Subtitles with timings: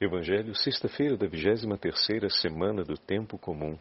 [0.00, 3.76] Evangelho, sexta-feira da 23ª semana do Tempo Comum.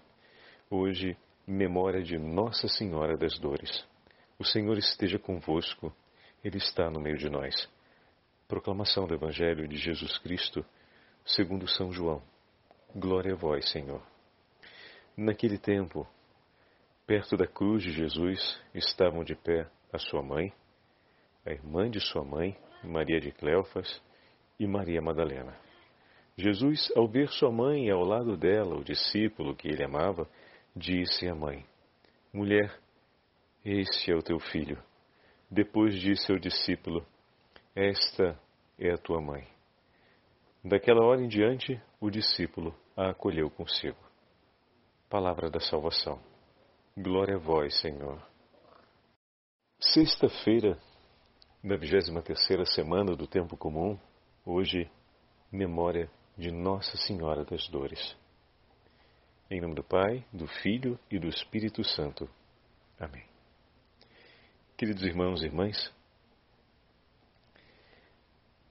[0.67, 3.87] Hoje, memória de Nossa Senhora das Dores.
[4.39, 5.95] O Senhor esteja convosco,
[6.43, 7.69] Ele está no meio de nós.
[8.47, 10.65] Proclamação do Evangelho de Jesus Cristo,
[11.23, 12.23] segundo São João.
[12.95, 14.01] Glória a vós, Senhor.
[15.15, 16.07] Naquele tempo,
[17.05, 20.51] perto da cruz de Jesus, estavam de pé a sua mãe,
[21.45, 24.01] a irmã de sua mãe, Maria de Cleofas,
[24.59, 25.66] e Maria Madalena.
[26.37, 30.29] Jesus, ao ver sua mãe ao lado dela o discípulo que ele amava,
[30.75, 31.65] disse à mãe:
[32.31, 32.71] Mulher,
[33.65, 34.77] este é o teu filho.
[35.49, 37.03] Depois disse ao discípulo:
[37.75, 38.39] Esta
[38.77, 39.47] é a tua mãe.
[40.63, 43.97] Daquela hora em diante, o discípulo a acolheu consigo.
[45.09, 46.21] Palavra da salvação.
[46.95, 48.21] Glória a vós, Senhor.
[49.79, 50.77] Sexta-feira
[51.63, 53.97] da 23 terceira semana do tempo comum,
[54.45, 54.89] hoje,
[55.51, 58.15] memória de Nossa Senhora das Dores.
[59.49, 62.29] Em nome do Pai, do Filho e do Espírito Santo.
[62.99, 63.25] Amém.
[64.77, 65.91] Queridos irmãos e irmãs,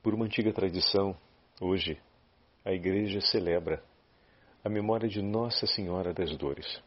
[0.01, 1.19] por uma antiga tradição,
[1.61, 2.01] hoje
[2.65, 3.83] a Igreja celebra
[4.63, 6.81] a memória de Nossa Senhora das Dores.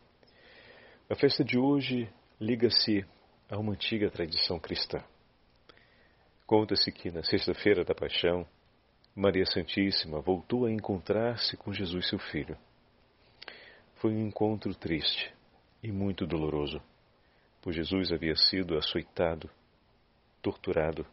[1.10, 2.10] A festa de hoje
[2.40, 3.06] liga-se
[3.50, 5.04] a uma antiga tradição cristã.
[6.48, 8.48] Conta-se que na sexta-feira da Paixão,
[9.16, 12.58] Maria Santíssima voltou a encontrar-se com Jesus, seu filho.
[13.96, 15.34] Foi um encontro triste
[15.84, 16.82] e muito doloroso,
[17.62, 19.50] pois Jesus havia sido açoitado,
[20.42, 21.06] torturado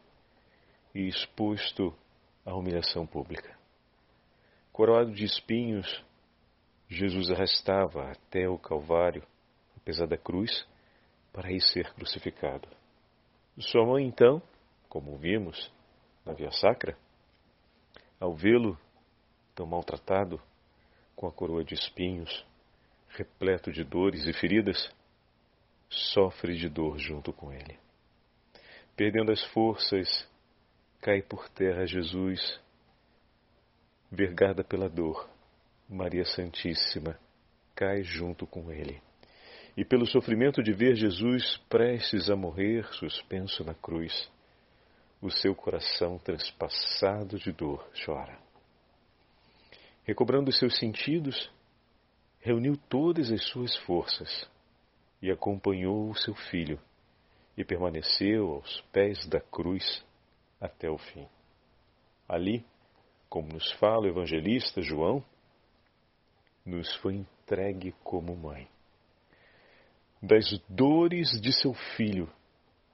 [0.95, 1.93] e exposto
[2.45, 3.57] à humilhação pública.
[4.73, 6.05] Coroado de espinhos,
[6.89, 9.27] Jesus arrastava até o Calvário,
[9.77, 10.67] apesar da cruz,
[11.33, 12.69] para ir ser crucificado.
[13.59, 14.41] Sua mãe, então,
[14.89, 15.73] como vimos
[16.25, 16.97] na Via Sacra,
[18.21, 18.79] ao vê-lo
[19.55, 20.41] tão maltratado,
[21.15, 22.45] com a coroa de espinhos,
[23.09, 24.91] repleto de dores e feridas,
[25.89, 27.79] sofre de dor junto com ele.
[28.95, 30.29] Perdendo as forças,
[31.01, 32.61] cai por terra Jesus,
[34.11, 35.29] vergada pela dor.
[35.89, 37.19] Maria Santíssima
[37.75, 39.01] cai junto com ele.
[39.77, 44.31] E pelo sofrimento de ver Jesus prestes a morrer, suspenso na cruz,
[45.27, 48.39] o seu coração transpassado de dor chora.
[50.05, 51.51] Recobrando seus sentidos,
[52.39, 54.49] reuniu todas as suas forças
[55.21, 56.81] e acompanhou o seu filho
[57.57, 60.05] e permaneceu aos pés da cruz
[60.61, 61.27] até o fim.
[62.29, 62.65] Ali,
[63.29, 65.25] como nos fala o evangelista João,
[66.65, 68.69] nos foi entregue como mãe.
[70.23, 72.31] Das dores de seu filho,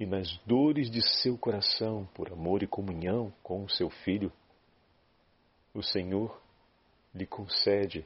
[0.03, 4.33] e nas dores de seu coração por amor e comunhão com o seu filho,
[5.73, 6.43] o Senhor
[7.15, 8.05] lhe concede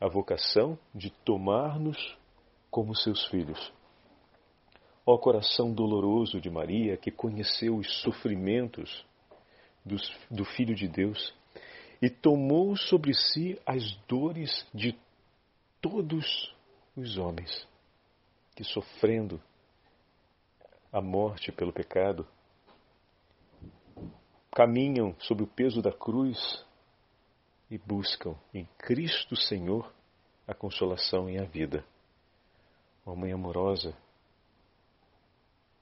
[0.00, 2.18] a vocação de tomar-nos
[2.72, 3.72] como seus filhos.
[5.06, 9.06] Ó coração doloroso de Maria, que conheceu os sofrimentos
[10.28, 11.32] do Filho de Deus
[12.02, 14.98] e tomou sobre si as dores de
[15.80, 16.52] todos
[16.96, 17.64] os homens,
[18.56, 19.40] que sofrendo
[20.92, 22.26] a morte pelo pecado,
[24.52, 26.64] caminham sob o peso da cruz
[27.70, 29.92] e buscam em Cristo Senhor
[30.46, 31.84] a consolação e a vida.
[33.06, 33.96] Uma mãe amorosa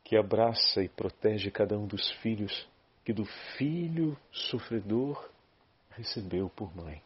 [0.05, 2.69] que abraça e protege cada um dos filhos
[3.05, 3.25] que do
[3.57, 5.31] filho sofredor
[5.91, 7.03] recebeu por mãe.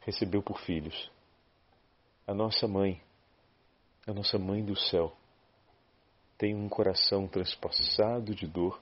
[0.00, 1.10] Recebeu por filhos.
[2.24, 3.02] A nossa mãe,
[4.06, 5.17] a nossa mãe do céu,
[6.38, 8.80] tem um coração transpassado de dor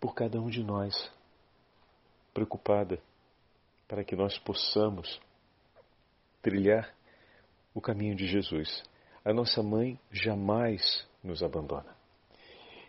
[0.00, 0.94] por cada um de nós,
[2.32, 3.02] preocupada
[3.88, 5.20] para que nós possamos
[6.40, 6.94] trilhar
[7.74, 8.82] o caminho de Jesus.
[9.24, 11.96] A nossa mãe jamais nos abandona.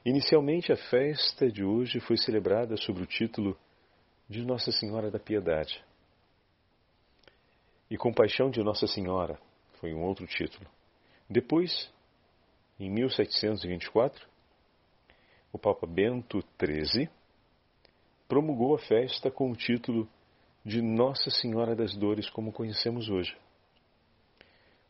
[0.06, 3.58] Inicialmente, a festa de hoje foi celebrada sob o título
[4.30, 5.84] de Nossa Senhora da Piedade.
[7.90, 9.40] E Compaixão de Nossa Senhora
[9.80, 10.70] foi um outro título.
[11.30, 11.92] Depois,
[12.80, 14.28] em 1724,
[15.52, 17.10] o Papa Bento XIII
[18.28, 20.08] promulgou a festa com o título
[20.64, 23.36] de Nossa Senhora das Dores, como conhecemos hoje.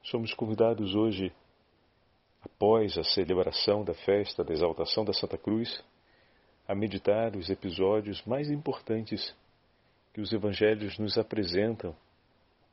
[0.03, 1.31] Somos convidados hoje,
[2.41, 5.83] após a celebração da festa da exaltação da Santa Cruz,
[6.67, 9.35] a meditar os episódios mais importantes
[10.13, 11.95] que os evangelhos nos apresentam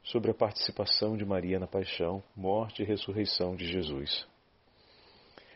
[0.02, 4.26] sobre a participação de Maria na paixão, morte e ressurreição de Jesus.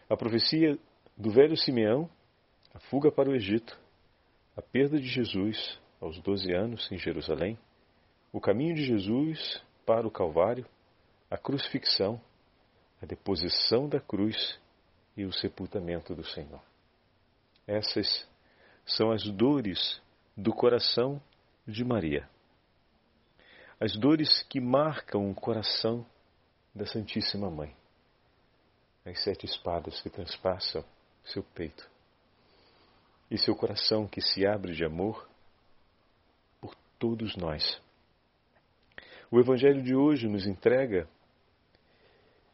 [0.09, 0.79] A profecia
[1.17, 2.09] do velho Simeão,
[2.73, 3.79] a fuga para o Egito,
[4.57, 7.59] a perda de Jesus aos 12 anos em Jerusalém,
[8.33, 10.67] o caminho de Jesus para o Calvário,
[11.31, 12.21] a crucifixão,
[13.03, 14.59] a deposição da cruz
[15.17, 16.63] e o sepultamento do Senhor.
[17.67, 18.27] Essas
[18.87, 20.01] são as dores
[20.37, 21.21] do coração
[21.67, 22.27] de Maria.
[23.79, 26.07] As dores que marcam o coração
[26.75, 27.77] da Santíssima Mãe.
[29.09, 30.85] As sete espadas que transpassam
[31.25, 31.91] seu peito
[33.31, 35.27] e seu coração que se abre de amor
[36.61, 37.81] por todos nós.
[39.31, 41.09] O Evangelho de hoje nos entrega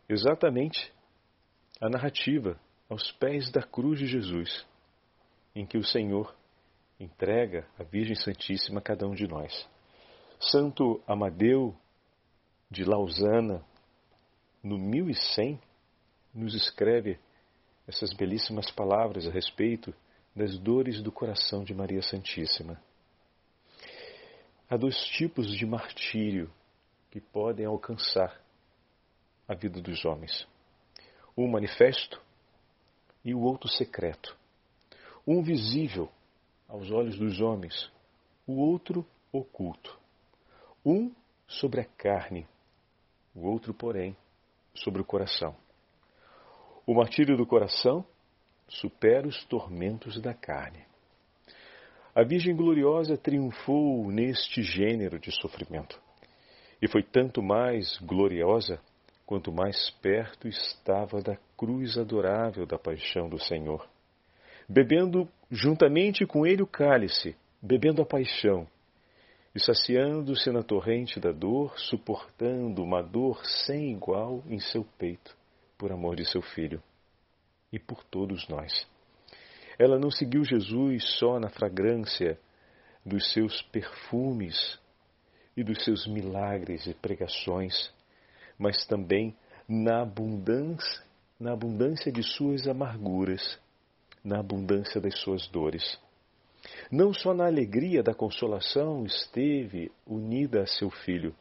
[0.09, 0.93] exatamente
[1.81, 2.57] a narrativa
[2.89, 4.65] aos pés da cruz de Jesus,
[5.57, 6.37] em que o Senhor
[7.01, 9.69] entrega a Virgem Santíssima a cada um de nós.
[10.39, 11.75] Santo Amadeu
[12.71, 13.65] de Lausana,
[14.63, 15.61] no 1100,
[16.35, 17.19] nos escreve
[17.87, 19.95] essas belíssimas palavras a respeito
[20.35, 22.81] das dores do coração de Maria Santíssima.
[24.69, 26.51] Há dois tipos de martírio
[27.11, 28.43] que podem alcançar
[29.47, 30.47] a vida dos homens:
[31.37, 32.21] um manifesto
[33.25, 34.37] e o outro secreto.
[35.27, 36.11] Um visível
[36.69, 37.91] aos olhos dos homens,
[38.47, 39.99] o outro oculto.
[40.85, 41.15] Um
[41.47, 42.47] sobre a carne,
[43.35, 44.17] o outro, porém,
[44.75, 45.57] sobre o coração.
[46.87, 48.05] O martírio do coração
[48.69, 50.85] supera os tormentos da carne.
[52.15, 55.99] A Virgem Gloriosa triunfou neste gênero de sofrimento.
[56.83, 58.79] E foi tanto mais gloriosa
[59.25, 63.89] quanto mais perto estava da cruz adorável da paixão do Senhor.
[64.69, 68.67] Bebendo juntamente com ele o cálice, bebendo a paixão,
[69.55, 75.35] e saciando-se na torrente da dor, suportando uma dor sem igual em seu peito,
[75.79, 76.83] por amor de seu filho
[77.73, 78.87] e por todos nós.
[79.79, 82.39] Ela não seguiu Jesus só na fragrância
[83.05, 84.79] dos seus perfumes
[85.57, 87.93] e dos seus milagres e pregações,
[88.59, 89.37] mas também
[89.69, 91.03] na abundância,
[91.39, 93.59] na abundância de suas amarguras,
[94.23, 95.99] na abundância das suas dores.
[96.91, 101.35] Não só na alegria da consolação esteve unida a seu filho,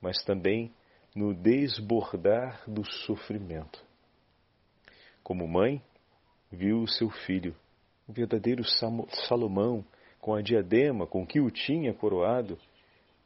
[0.00, 0.72] mas também
[1.18, 3.84] no desbordar do sofrimento.
[5.20, 5.82] Como mãe,
[6.48, 7.56] viu o seu filho,
[8.06, 8.62] o verdadeiro
[9.26, 9.84] Salomão,
[10.20, 12.56] com a diadema com que o tinha coroado,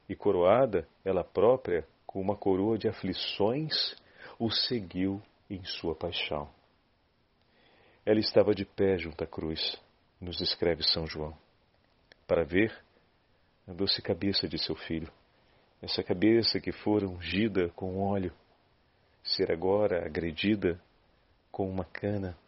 [0.08, 3.94] e coroada ela própria com uma coroa de aflições,
[4.38, 6.48] o seguiu em sua paixão.
[8.06, 9.78] Ela estava de pé junto à cruz,
[10.18, 11.36] nos escreve São João,
[12.26, 12.74] para ver
[13.68, 15.12] a doce cabeça de seu filho,
[15.82, 18.32] essa cabeça que fora ungida com óleo,
[19.24, 20.80] ser agora agredida
[21.50, 22.38] com uma cana,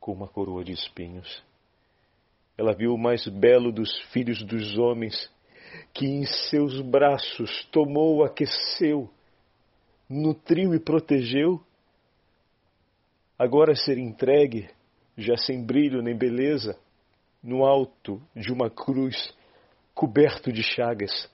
[0.00, 1.42] com uma coroa de espinhos.
[2.58, 5.30] Ela viu o mais belo dos filhos dos homens,
[5.94, 9.08] que em seus braços tomou, aqueceu,
[10.08, 11.62] nutriu e protegeu,
[13.38, 14.68] agora ser entregue,
[15.16, 16.76] já sem brilho nem beleza,
[17.40, 19.32] no alto de uma cruz,
[19.94, 21.30] coberto de chagas.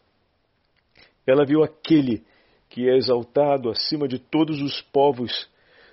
[1.27, 2.25] Ela viu aquele
[2.69, 5.49] que é exaltado acima de todos os povos,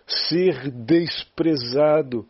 [0.05, 2.27] ser desprezado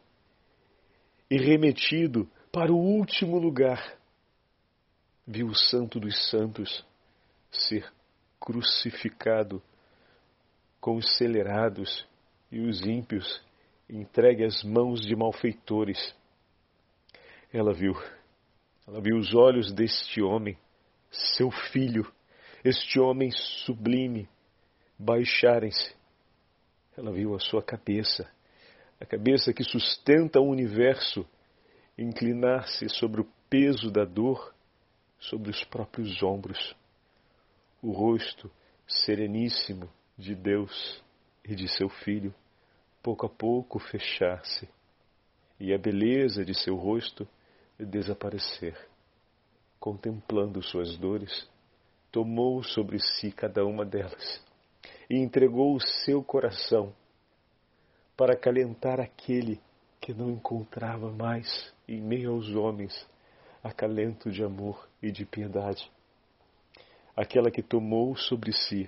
[1.30, 3.98] e remetido para o último lugar.
[5.26, 6.86] Viu o Santo dos Santos
[7.52, 7.92] ser
[8.40, 9.62] crucificado
[10.80, 12.06] com os celerados
[12.52, 13.42] e os ímpios
[13.90, 16.16] entregue às mãos de malfeitores.
[17.52, 17.94] Ela viu,
[18.88, 20.58] ela viu os olhos deste homem,
[21.10, 22.12] seu filho,
[22.64, 24.30] este homem sublime,
[24.98, 25.96] baixarem-se
[26.96, 28.30] ela viu a sua cabeça,
[29.00, 31.26] a cabeça que sustenta o universo,
[31.98, 34.54] inclinar-se sobre o peso da dor,
[35.20, 36.76] sobre os próprios ombros.
[37.82, 38.50] O rosto
[38.88, 41.04] sereníssimo de Deus
[41.44, 42.34] e de seu filho,
[43.02, 44.70] pouco a pouco fechar-se,
[45.60, 47.28] e a beleza de seu rosto
[47.80, 48.78] desaparecer.
[49.80, 51.50] Contemplando suas dores,
[52.14, 54.40] tomou sobre si cada uma delas
[55.10, 56.94] e entregou o seu coração
[58.16, 59.60] para acalentar aquele
[60.00, 62.94] que não encontrava mais em meio aos homens
[63.64, 65.92] acalento de amor e de piedade.
[67.16, 68.88] Aquela que tomou sobre si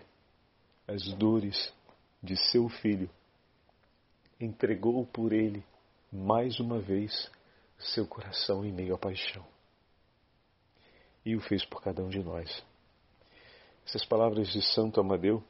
[0.88, 1.74] as dores
[2.22, 3.10] de seu filho,
[4.40, 5.64] entregou por ele
[6.12, 7.32] mais uma vez
[7.80, 9.44] seu coração em meio à paixão.
[11.26, 12.64] E o fez por cada um de nós.
[13.86, 15.44] Essas palavras de Santo Amadeu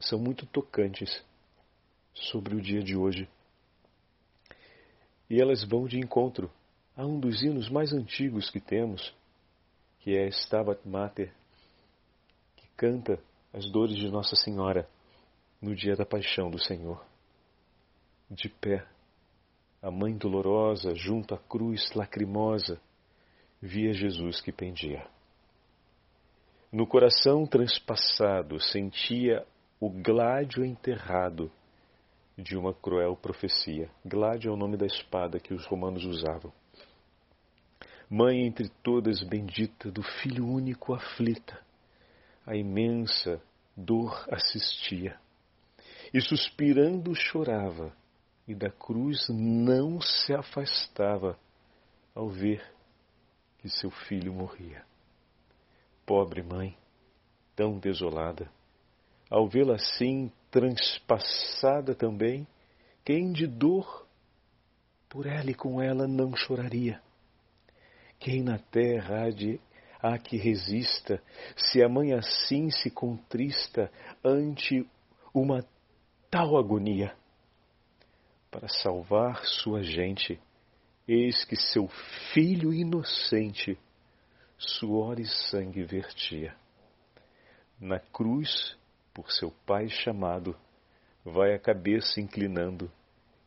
[0.00, 1.22] são muito tocantes
[2.14, 3.28] sobre o dia de hoje.
[5.28, 6.50] E elas vão de encontro
[6.96, 9.14] a um dos hinos mais antigos que temos,
[10.00, 11.32] que é Stabat Mater,
[12.56, 14.88] que canta as dores de Nossa Senhora
[15.60, 17.04] no dia da paixão do Senhor.
[18.30, 18.86] De pé,
[19.82, 22.80] a mãe dolorosa junto à cruz lacrimosa
[23.60, 25.06] via Jesus que pendia.
[26.70, 29.46] No coração transpassado sentia
[29.80, 31.50] o gládio enterrado
[32.36, 33.90] de uma cruel profecia.
[34.04, 36.52] Gládio é o nome da espada que os romanos usavam.
[38.10, 41.58] Mãe entre todas bendita do filho único aflita,
[42.46, 43.40] a imensa
[43.74, 45.18] dor assistia,
[46.12, 47.96] e suspirando chorava,
[48.46, 51.38] e da cruz não se afastava
[52.14, 52.62] ao ver
[53.58, 54.84] que seu filho morria.
[56.08, 56.74] Pobre mãe,
[57.54, 58.50] tão desolada,
[59.28, 62.46] ao vê-la assim transpassada também,
[63.04, 64.08] quem de dor
[65.06, 66.98] por ela e com ela não choraria?
[68.18, 69.60] Quem na terra há de
[70.00, 71.22] há que resista,
[71.54, 73.92] se a mãe assim se contrista
[74.24, 74.88] ante
[75.34, 75.62] uma
[76.30, 77.14] tal agonia?
[78.50, 80.40] Para salvar sua gente,
[81.06, 81.86] eis que seu
[82.32, 83.78] filho inocente
[84.58, 86.54] suor e sangue vertia.
[87.80, 88.76] Na cruz
[89.14, 90.56] por seu pai chamado,
[91.24, 92.90] vai a cabeça inclinando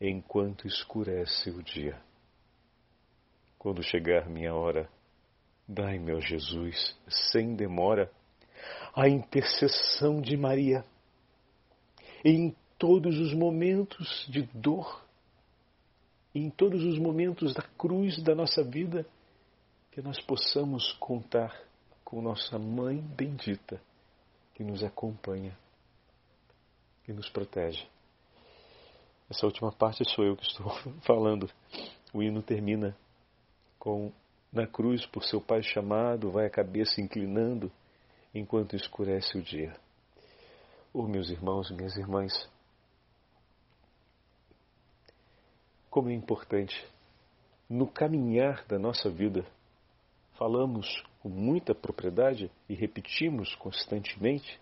[0.00, 2.00] enquanto escurece o dia.
[3.58, 4.88] Quando chegar minha hora,
[5.68, 8.10] dai meu Jesus, sem demora,
[8.94, 10.84] a intercessão de Maria.
[12.24, 15.04] Em todos os momentos de dor,
[16.34, 19.06] em todos os momentos da cruz da nossa vida,
[19.92, 21.54] que nós possamos contar
[22.04, 23.80] com nossa mãe bendita
[24.54, 25.56] que nos acompanha
[27.04, 27.86] que nos protege.
[29.30, 30.70] Essa última parte sou eu que estou
[31.02, 31.50] falando.
[32.12, 32.96] O hino termina
[33.78, 34.12] com
[34.52, 37.72] na cruz por seu pai chamado, vai a cabeça inclinando
[38.34, 39.74] enquanto escurece o dia.
[40.92, 42.32] Oh, meus irmãos, minhas irmãs,
[45.88, 46.86] como é importante
[47.68, 49.46] no caminhar da nossa vida,
[50.42, 54.60] falamos com muita propriedade e repetimos constantemente,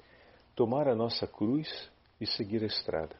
[0.54, 3.16] tomar a nossa cruz e seguir a estrada.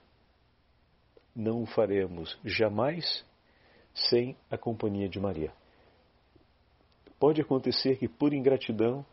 [1.35, 3.25] Não o faremos jamais
[3.95, 5.55] sem a companhia de Maria.
[7.19, 9.07] Pode acontecer que, por ingratidão,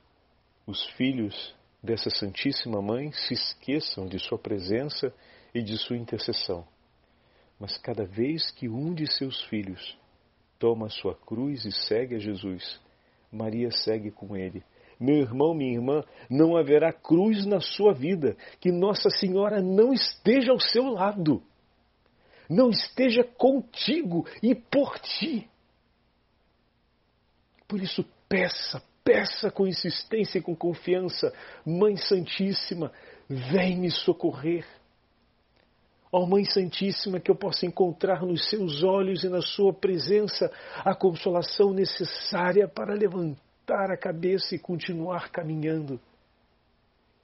[0.65, 5.13] os filhos dessa Santíssima Mãe se esqueçam de sua presença
[5.55, 6.67] e de sua intercessão.
[7.57, 9.97] Mas cada vez que um de seus filhos
[10.59, 12.85] toma a sua cruz e segue a Jesus,
[13.31, 14.63] Maria segue com ele
[14.99, 20.51] meu irmão, minha irmã, não haverá cruz na sua vida que Nossa Senhora não esteja
[20.51, 21.43] ao seu lado,
[22.49, 25.47] não esteja contigo e por ti.
[27.67, 31.33] Por isso, peça, peça com insistência e com confiança,
[31.65, 32.91] Mãe Santíssima,
[33.29, 34.65] vem me socorrer.
[36.17, 40.95] Ó Mãe Santíssima, que eu possa encontrar nos seus olhos e na sua presença a
[40.95, 45.99] consolação necessária para levantar a cabeça e continuar caminhando.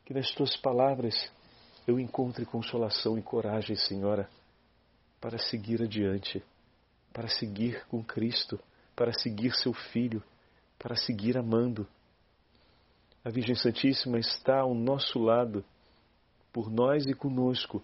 [0.05, 1.15] Que nas tuas palavras
[1.87, 4.29] eu encontre consolação e coragem, Senhora,
[5.19, 6.43] para seguir adiante,
[7.11, 8.59] para seguir com Cristo,
[8.95, 10.21] para seguir seu Filho,
[10.77, 11.87] para seguir amando.
[13.25, 15.65] A Virgem Santíssima está ao nosso lado,
[16.51, 17.81] por nós e conosco,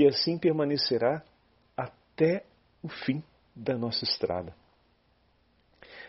[0.00, 1.22] e assim permanecerá
[1.76, 2.44] até
[2.82, 3.22] o fim
[3.54, 4.54] da nossa estrada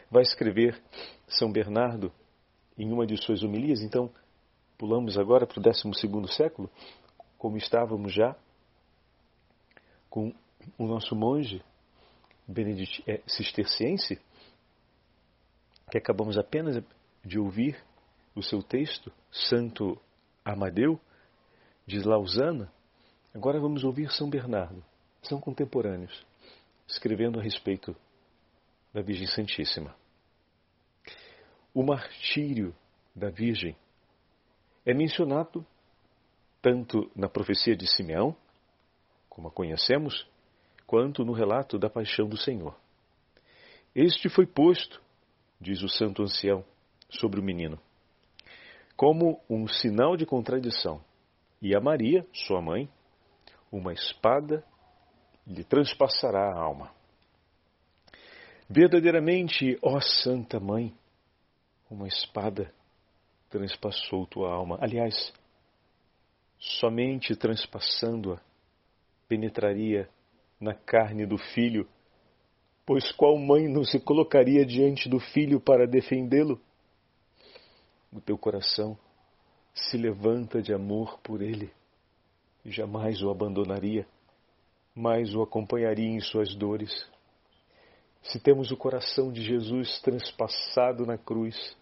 [0.10, 0.82] vai escrever
[1.28, 2.12] São Bernardo
[2.78, 3.82] em uma de suas homilias.
[3.82, 4.12] Então,
[4.78, 5.84] pulamos agora para o 12
[6.36, 6.70] século,
[7.38, 8.36] como estávamos já
[10.10, 10.34] com
[10.78, 11.62] o nosso monge
[12.48, 14.20] Benedict, é, cisterciense,
[15.92, 16.82] que acabamos apenas
[17.24, 17.78] de ouvir
[18.36, 20.00] o seu texto, Santo
[20.44, 21.00] Amadeu,
[21.86, 22.72] de Lausana.
[23.36, 24.82] Agora vamos ouvir São Bernardo.
[25.22, 26.26] São contemporâneos,
[26.88, 27.94] escrevendo a respeito
[28.94, 29.94] da Virgem Santíssima.
[31.74, 32.74] O martírio
[33.14, 33.76] da Virgem
[34.86, 35.66] é mencionado
[36.62, 38.34] tanto na profecia de Simeão,
[39.28, 40.26] como a conhecemos,
[40.88, 42.74] quanto no relato da paixão do Senhor.
[43.94, 45.02] Este foi posto,
[45.60, 46.64] diz o santo ancião,
[47.10, 47.78] sobre o menino,
[48.96, 51.04] como um sinal de contradição,
[51.62, 52.90] e a Maria, sua mãe,
[53.76, 54.64] uma espada
[55.46, 56.92] lhe transpassará a alma.
[58.70, 60.94] Verdadeiramente, ó Santa Mãe,
[61.90, 62.74] uma espada
[63.50, 64.78] transpassou tua alma.
[64.82, 65.34] Aliás,
[66.58, 68.42] somente transpassando-a
[69.28, 70.10] penetraria
[70.60, 71.88] na carne do filho
[72.86, 76.62] Pois qual mãe não se colocaria diante do filho para defendê-lo?
[78.14, 78.96] O teu coração
[79.74, 81.74] se levanta de amor por ele
[82.72, 84.08] jamais o abandonaria,
[84.94, 86.92] mas o acompanharia em suas dores.
[88.24, 91.78] Se temos o coração de Jesus transpassado na cruz,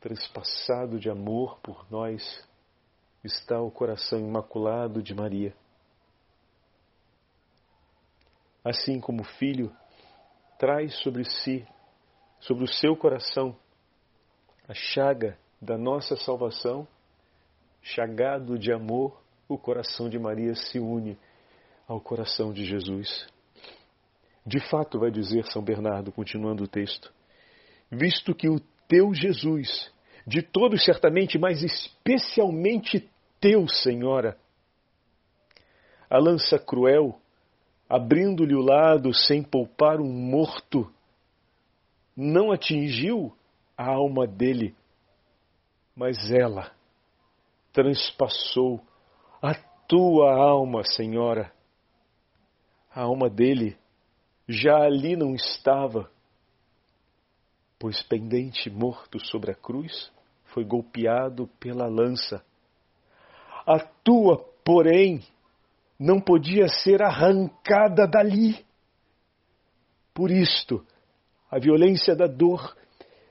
[0.00, 2.46] transpassado de amor por nós,
[3.22, 5.54] está o coração imaculado de Maria.
[8.64, 9.74] Assim como o Filho
[10.58, 11.66] traz sobre si,
[12.40, 13.56] sobre o seu coração,
[14.68, 16.86] a chaga da nossa salvação,
[17.80, 21.18] chagado de amor, o coração de Maria se une
[21.86, 23.26] ao coração de Jesus.
[24.46, 27.12] De fato, vai dizer São Bernardo, continuando o texto,
[27.90, 29.90] visto que o teu Jesus,
[30.26, 33.08] de todos certamente, mas especialmente
[33.40, 34.38] teu, Senhora,
[36.10, 37.18] a lança cruel
[37.88, 40.92] abrindo-lhe o lado sem poupar um morto,
[42.14, 43.34] não atingiu
[43.76, 44.74] a alma dele,
[45.96, 46.70] mas ela
[47.72, 48.80] transpassou
[49.42, 49.54] a
[49.86, 51.52] tua alma, Senhora.
[52.94, 53.76] A alma dele
[54.48, 56.10] já ali não estava,
[57.78, 60.10] pois pendente morto sobre a cruz,
[60.46, 62.42] foi golpeado pela lança.
[63.66, 65.22] A tua, porém,
[65.98, 68.64] não podia ser arrancada dali.
[70.14, 70.84] Por isto,
[71.50, 72.76] a violência da dor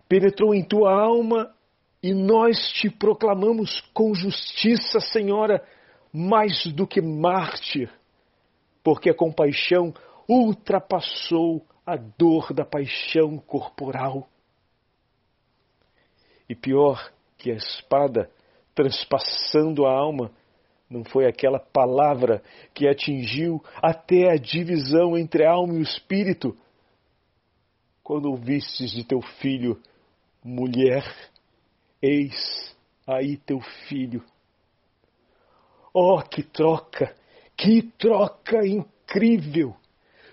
[0.08, 1.54] penetrou em tua alma
[2.02, 5.66] e nós te proclamamos com justiça, Senhora,
[6.14, 7.92] mais do que mártir,
[8.84, 9.94] porque a compaixão
[10.28, 14.28] ultrapassou a dor da paixão corporal.
[16.50, 18.30] E pior que a espada
[18.74, 20.32] transpassando a alma,
[20.90, 26.56] não foi aquela palavra que atingiu até a divisão entre a alma e o espírito?
[28.04, 29.82] Quando ouvistes de teu filho,
[30.44, 31.04] mulher,
[32.02, 34.24] eis aí teu filho.
[36.00, 37.16] Oh, que troca!
[37.58, 39.76] Que troca incrível!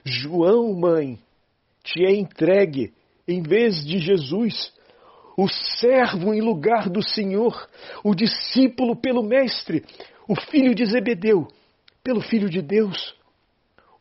[0.05, 1.19] João, mãe,
[1.83, 2.93] te é entregue,
[3.27, 4.75] em vez de Jesus,
[5.39, 7.67] o servo em lugar do Senhor,
[8.05, 9.83] o discípulo pelo Mestre,
[10.29, 11.49] o filho de Zebedeu
[12.03, 13.17] pelo filho de Deus,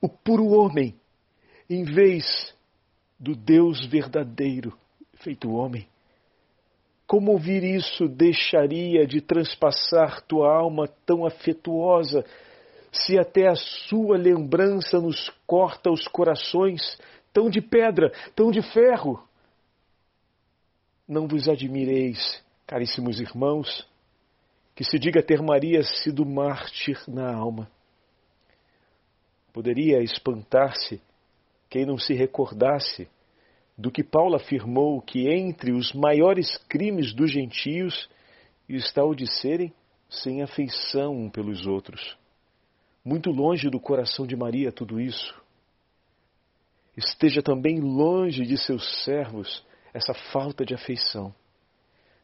[0.01, 0.93] o puro homem,
[1.69, 2.53] em vez
[3.17, 4.77] do Deus verdadeiro
[5.13, 5.87] feito homem.
[7.13, 12.25] Como ouvir isso deixaria de transpassar tua alma tão afetuosa,
[12.91, 16.81] se até a sua lembrança nos corta os corações,
[17.31, 19.23] tão de pedra, tão de ferro?
[21.07, 23.87] Não vos admireis, caríssimos irmãos,
[24.73, 27.69] que se diga ter Maria sido mártir na alma.
[29.53, 30.99] Poderia espantar-se
[31.69, 33.07] quem não se recordasse
[33.77, 38.09] do que Paulo afirmou que entre os maiores crimes dos gentios
[38.69, 39.73] está o de serem
[40.09, 42.17] sem afeição um pelos outros.
[43.03, 45.41] Muito longe do coração de Maria tudo isso.
[46.95, 51.33] Esteja também longe de seus servos essa falta de afeição.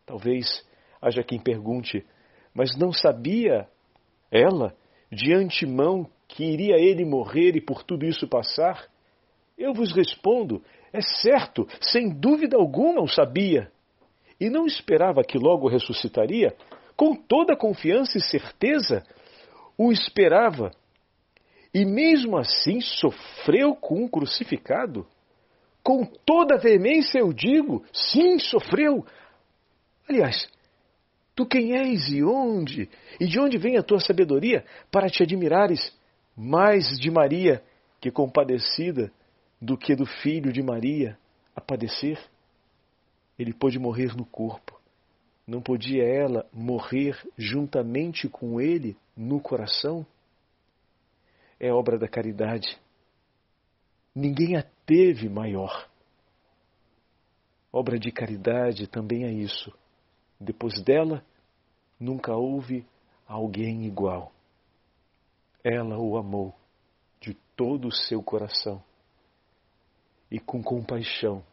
[0.05, 0.65] Talvez
[1.01, 2.05] haja quem pergunte
[2.53, 3.67] mas não sabia
[4.31, 4.75] ela
[5.11, 8.87] de antemão que iria ele morrer e por tudo isso passar?
[9.57, 13.71] Eu vos respondo: é certo, sem dúvida alguma o sabia.
[14.39, 16.55] E não esperava que logo ressuscitaria?
[16.95, 19.03] Com toda confiança e certeza,
[19.77, 20.71] o esperava.
[21.73, 25.05] E mesmo assim sofreu com um crucificado?
[25.83, 29.05] Com toda veemência eu digo: sim, sofreu.
[30.07, 30.49] Aliás,
[31.39, 32.89] Tu quem és e onde?
[33.17, 35.97] E de onde vem a tua sabedoria para te admirares
[36.35, 37.63] mais de Maria,
[38.01, 39.09] que compadecida,
[39.61, 41.17] do que do filho de Maria
[41.55, 42.19] a padecer?
[43.37, 44.79] Ele pôde morrer no corpo.
[45.45, 50.05] Não podia ela morrer juntamente com ele no coração?
[51.59, 52.79] É obra da caridade.
[54.13, 55.89] Ninguém a teve maior.
[57.71, 59.73] Obra de caridade também é isso
[60.39, 61.23] depois dela,
[61.99, 62.87] nunca houve
[63.27, 64.31] alguém igual.
[65.63, 66.55] Ela o amou
[67.19, 68.81] de todo o seu coração
[70.31, 71.43] e com compaixão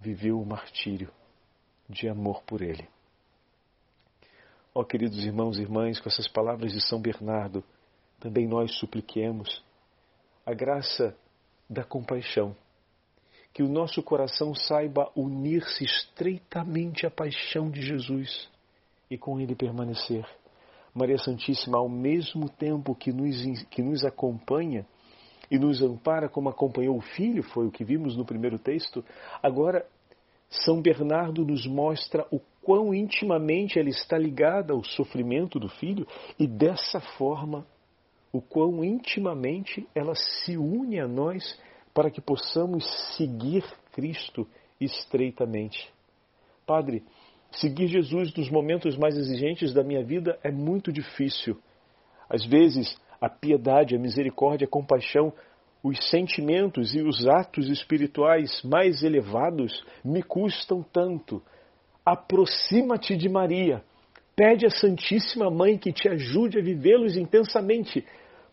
[0.00, 1.10] viveu o martírio
[1.88, 2.88] de amor por ele.
[4.74, 7.64] Ó queridos irmãos e irmãs, com essas palavras de São Bernardo,
[8.20, 9.64] também nós supliquemos
[10.46, 11.16] a graça
[11.68, 12.54] da compaixão
[13.52, 18.48] que o nosso coração saiba unir-se estreitamente à paixão de Jesus
[19.10, 20.24] e com ele permanecer.
[20.94, 24.86] Maria Santíssima, ao mesmo tempo que nos, que nos acompanha,
[25.50, 29.04] e nos ampara como acompanhou o filho, foi o que vimos no primeiro texto.
[29.42, 29.84] Agora,
[30.48, 36.06] São Bernardo nos mostra o quão intimamente ela está ligada ao sofrimento do filho
[36.38, 37.66] e dessa forma,
[38.32, 41.58] o quão intimamente ela se une a nós
[41.92, 42.84] para que possamos
[43.16, 44.46] seguir Cristo
[44.80, 45.92] estreitamente.
[46.64, 47.02] Padre,
[47.50, 51.58] seguir Jesus nos momentos mais exigentes da minha vida é muito difícil.
[52.28, 55.32] Às vezes, a piedade, a misericórdia, a compaixão,
[55.82, 61.42] os sentimentos e os atos espirituais mais elevados me custam tanto.
[62.04, 63.82] Aproxima-te de Maria.
[64.34, 68.06] Pede à Santíssima Mãe que te ajude a vivê-los intensamente,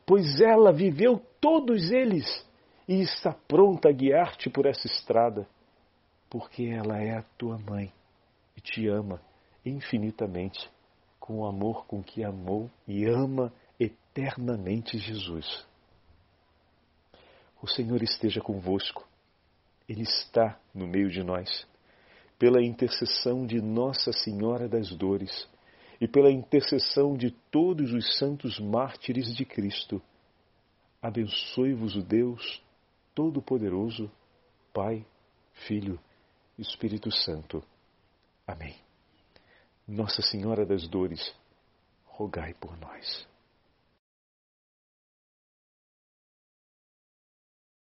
[0.06, 2.46] pois ela viveu todos eles
[2.88, 5.48] e está pronta a guiar-te por essa estrada,
[6.30, 7.92] porque ela é a tua mãe
[8.56, 9.22] e te ama
[9.66, 10.70] infinitamente
[11.20, 15.66] com o amor com que amou e ama eternamente Jesus.
[17.62, 19.08] O Senhor esteja convosco,
[19.88, 21.68] Ele está no meio de nós.
[22.38, 25.48] Pela intercessão de Nossa Senhora das Dores
[26.00, 30.02] e pela intercessão de todos os santos mártires de Cristo,
[31.02, 32.62] abençoe-vos o Deus
[33.16, 34.12] Todo-Poderoso,
[34.72, 35.04] Pai,
[35.68, 36.00] Filho
[36.58, 37.64] Espírito Santo.
[38.46, 38.76] Amém.
[39.88, 41.36] Nossa Senhora das Dores,
[42.06, 43.28] rogai por nós.